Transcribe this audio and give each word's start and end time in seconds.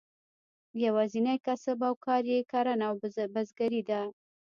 یوازینی 0.85 1.37
کسب 1.45 1.77
او 1.87 1.93
کار 2.05 2.23
یې 2.31 2.39
کرهڼه 2.51 2.85
او 2.89 2.95
بزګري 3.33 3.81
ده. 3.89 4.01